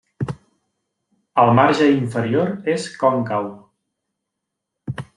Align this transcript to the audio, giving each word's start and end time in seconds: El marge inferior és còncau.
El 1.43 1.53
marge 1.59 1.91
inferior 1.97 2.51
és 2.79 2.91
còncau. 3.05 3.49